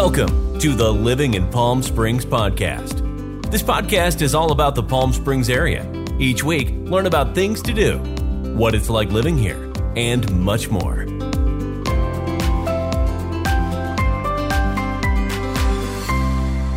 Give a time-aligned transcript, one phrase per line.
[0.00, 3.50] Welcome to the Living in Palm Springs podcast.
[3.50, 5.90] This podcast is all about the Palm Springs area.
[6.20, 7.98] Each week, learn about things to do,
[8.54, 11.02] what it's like living here, and much more.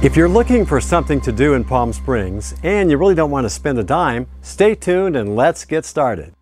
[0.04, 3.46] If you're looking for something to do in Palm Springs and you really don't want
[3.46, 6.34] to spend a dime, stay tuned and let's get started.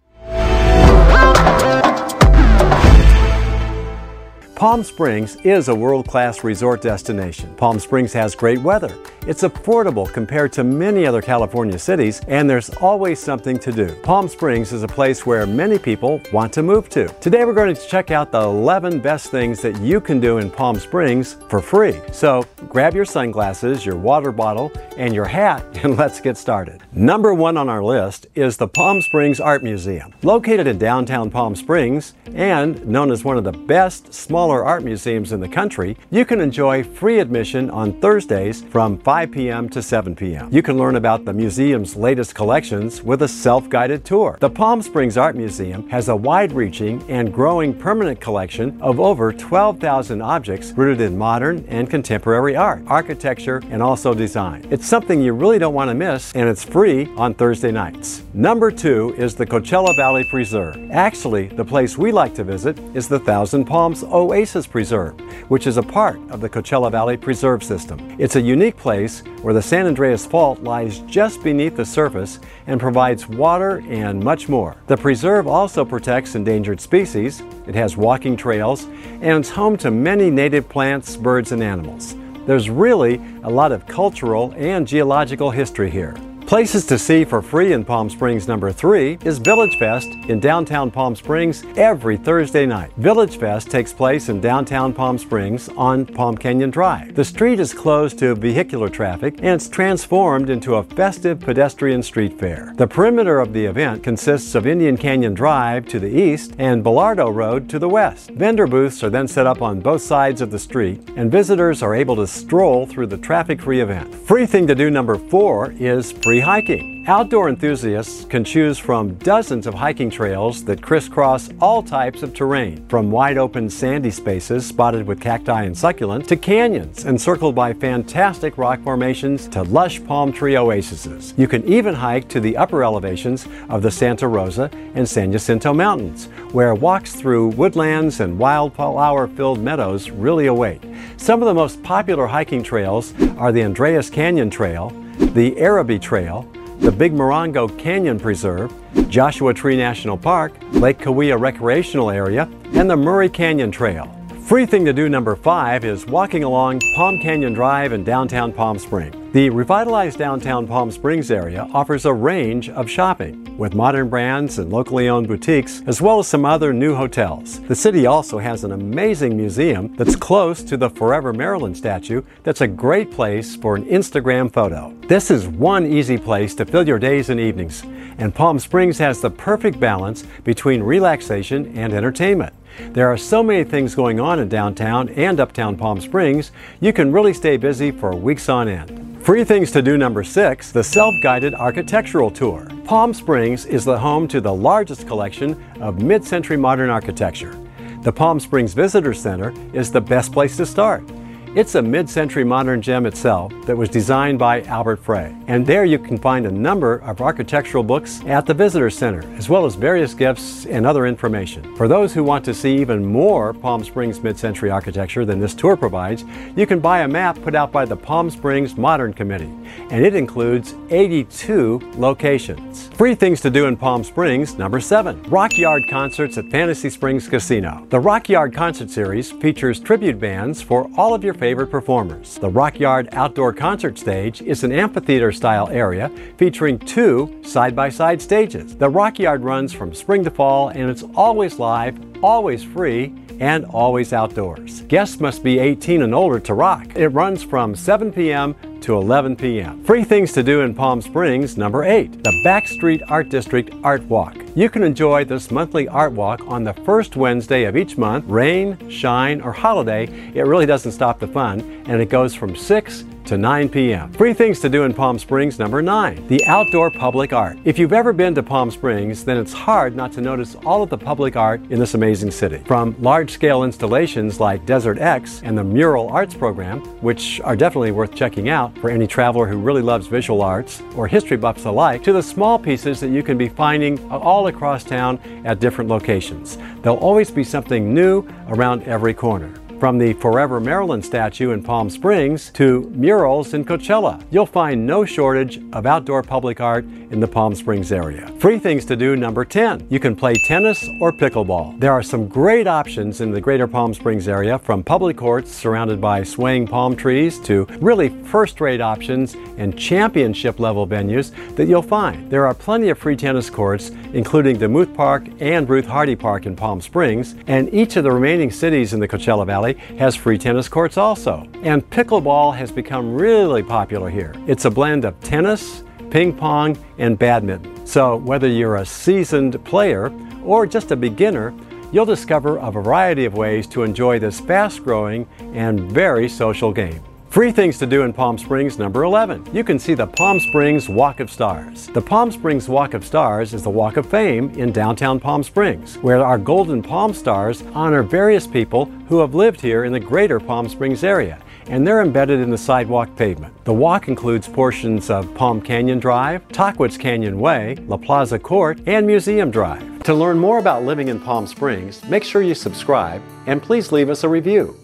[4.59, 7.55] Palm Springs is a world class resort destination.
[7.55, 8.93] Palm Springs has great weather.
[9.27, 13.93] It's affordable compared to many other California cities, and there's always something to do.
[14.01, 17.07] Palm Springs is a place where many people want to move to.
[17.19, 20.49] Today, we're going to check out the 11 best things that you can do in
[20.49, 21.99] Palm Springs for free.
[22.11, 26.81] So grab your sunglasses, your water bottle, and your hat, and let's get started.
[26.93, 30.13] Number one on our list is the Palm Springs Art Museum.
[30.23, 35.31] Located in downtown Palm Springs and known as one of the best smaller art museums
[35.31, 39.67] in the country, you can enjoy free admission on Thursdays from 5 p.m.
[39.69, 40.53] to 7 p.m.
[40.53, 44.37] You can learn about the museum's latest collections with a self guided tour.
[44.39, 49.33] The Palm Springs Art Museum has a wide reaching and growing permanent collection of over
[49.33, 54.67] 12,000 objects rooted in modern and contemporary art, architecture, and also design.
[54.69, 58.21] It's something you really don't want to miss, and it's free on Thursday nights.
[58.35, 60.77] Number two is the Coachella Valley Preserve.
[60.91, 65.77] Actually, the place we like to visit is the Thousand Palms Oasis Preserve, which is
[65.77, 68.15] a part of the Coachella Valley Preserve System.
[68.19, 68.98] It's a unique place
[69.41, 74.49] where the San Andreas Fault lies just beneath the surface and provides water and much
[74.49, 74.75] more.
[74.87, 78.85] The preserve also protects endangered species, it has walking trails,
[79.21, 82.15] and it's home to many native plants, birds, and animals.
[82.45, 86.15] There's really a lot of cultural and geological history here.
[86.49, 90.89] Places to see for free in Palm Springs number three is Village Fest in downtown
[90.89, 92.91] Palm Springs every Thursday night.
[92.97, 97.13] Village Fest takes place in downtown Palm Springs on Palm Canyon Drive.
[97.13, 102.39] The street is closed to vehicular traffic and it's transformed into a festive pedestrian street
[102.39, 102.73] fair.
[102.77, 107.31] The perimeter of the event consists of Indian Canyon Drive to the east and Belardo
[107.31, 108.31] Road to the west.
[108.31, 111.93] Vendor booths are then set up on both sides of the street and visitors are
[111.93, 114.15] able to stroll through the traffic-free event.
[114.15, 117.03] Free thing to do number four is free free hiking.
[117.07, 122.85] Outdoor enthusiasts can choose from dozens of hiking trails that crisscross all types of terrain,
[122.87, 128.57] from wide open sandy spaces spotted with cacti and succulents to canyons encircled by fantastic
[128.57, 131.33] rock formations to lush palm tree oases.
[131.35, 135.73] You can even hike to the upper elevations of the Santa Rosa and San Jacinto
[135.73, 140.81] Mountains, where walks through woodlands and wildflower filled meadows really await.
[141.17, 146.49] Some of the most popular hiking trails are the Andreas Canyon Trail, the Araby Trail,
[146.79, 148.73] the Big Morongo Canyon Preserve,
[149.09, 154.13] Joshua Tree National Park, Lake Cahuilla Recreational Area, and the Murray Canyon Trail.
[154.41, 158.79] Free thing to do number five is walking along Palm Canyon Drive in downtown Palm
[158.79, 159.15] Springs.
[159.33, 164.71] The revitalized downtown Palm Springs area offers a range of shopping with modern brands and
[164.71, 167.59] locally owned boutiques, as well as some other new hotels.
[167.67, 172.61] The city also has an amazing museum that's close to the Forever Marilyn statue that's
[172.61, 174.95] a great place for an Instagram photo.
[175.07, 177.83] This is one easy place to fill your days and evenings,
[178.17, 182.53] and Palm Springs has the perfect balance between relaxation and entertainment.
[182.93, 187.11] There are so many things going on in downtown and uptown Palm Springs, you can
[187.11, 189.08] really stay busy for weeks on end.
[189.29, 192.67] Free things to do number six the self guided architectural tour.
[192.83, 197.55] Palm Springs is the home to the largest collection of mid century modern architecture.
[198.01, 201.07] The Palm Springs Visitor Center is the best place to start.
[201.55, 205.35] It's a mid-century modern gem itself that was designed by Albert Frey.
[205.47, 209.49] And there you can find a number of architectural books at the Visitor Center, as
[209.49, 211.75] well as various gifts and other information.
[211.75, 215.75] For those who want to see even more Palm Springs mid-century architecture than this tour
[215.75, 216.23] provides,
[216.55, 219.51] you can buy a map put out by the Palm Springs Modern Committee,
[219.89, 222.89] and it includes 82 locations.
[222.89, 227.27] Free things to do in Palm Springs, number seven, Rock Yard concerts at Fantasy Springs
[227.27, 227.87] Casino.
[227.89, 232.37] The Rock Yard concert series features tribute bands for all of your favorite performers.
[232.37, 238.21] The Rockyard Outdoor Concert Stage is an amphitheater style area featuring two side by side
[238.21, 238.75] stages.
[238.75, 244.11] The Rockyard runs from spring to fall and it's always live, always free, and always
[244.11, 244.81] outdoors.
[244.81, 246.95] Guests must be 18 and older to rock.
[246.95, 248.55] It runs from 7 p.m.
[248.81, 249.83] to 11 p.m.
[249.85, 254.35] Free things to do in Palm Springs, number 8, the Backstreet Art District Art Walk.
[254.55, 258.25] You can enjoy this monthly art walk on the first Wednesday of each month.
[258.27, 263.05] Rain, shine, or holiday, it really doesn't stop the fun, and it goes from 6
[263.25, 264.11] to 9 p.m.
[264.13, 266.27] Free things to do in Palm Springs, number 9.
[266.29, 267.59] The outdoor public art.
[267.63, 270.89] If you've ever been to Palm Springs, then it's hard not to notice all of
[270.89, 272.63] the public art in this amazing city.
[272.65, 277.91] From large scale installations like Desert X and the Mural Arts Program, which are definitely
[277.91, 282.03] worth checking out for any traveler who really loves visual arts or history buffs alike,
[282.03, 286.57] to the small pieces that you can be finding all across town at different locations.
[286.81, 289.53] There'll always be something new around every corner.
[289.79, 295.05] From the Forever Marilyn statue in Palm Springs to murals in Coachella, you'll find no
[295.05, 298.27] shortage of outdoor public art in the Palm Springs area.
[298.39, 299.87] Free things to do number 10.
[299.89, 301.79] You can play tennis or pickleball.
[301.79, 306.01] There are some great options in the greater Palm Springs area from public courts surrounded
[306.01, 311.81] by swaying palm trees to really first rate options and championship level venues that you'll
[311.81, 312.29] find.
[312.29, 316.57] There are plenty of free tennis courts, including Demuth Park and Ruth Hardy Park in
[316.57, 320.67] Palm Springs, and each of the remaining cities in the Coachella Valley has free tennis
[320.67, 321.47] courts also.
[321.63, 324.33] And pickleball has become really popular here.
[324.47, 327.85] It's a blend of tennis, ping pong, and badminton.
[327.85, 330.11] So whether you're a seasoned player
[330.43, 331.53] or just a beginner,
[331.91, 337.03] you'll discover a variety of ways to enjoy this fast growing and very social game.
[337.29, 339.53] Free things to do in Palm Springs, number 11.
[339.53, 341.85] You can see the Palm Springs Walk of Stars.
[341.85, 345.97] The Palm Springs Walk of Stars is the Walk of Fame in downtown Palm Springs,
[345.97, 350.39] where our Golden Palm Stars honor various people who have lived here in the greater
[350.39, 351.37] Palm Springs area,
[351.67, 353.53] and they're embedded in the sidewalk pavement.
[353.63, 359.05] The walk includes portions of Palm Canyon Drive, Tahquitz Canyon Way, La Plaza Court, and
[359.05, 360.01] Museum Drive.
[360.05, 364.09] To learn more about living in Palm Springs, make sure you subscribe and please leave
[364.09, 364.75] us a review.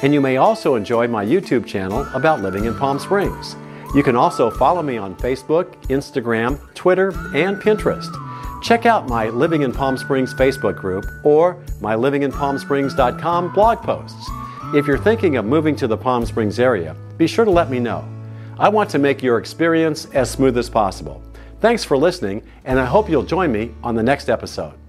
[0.00, 3.56] And you may also enjoy my YouTube channel about living in Palm Springs.
[3.94, 8.10] You can also follow me on Facebook, Instagram, Twitter, and Pinterest.
[8.62, 14.30] Check out my Living in Palm Springs Facebook group or my livinginpalmsprings.com blog posts.
[14.74, 17.78] If you're thinking of moving to the Palm Springs area, be sure to let me
[17.78, 18.08] know.
[18.58, 21.22] I want to make your experience as smooth as possible.
[21.60, 24.81] Thanks for listening, and I hope you'll join me on the next episode.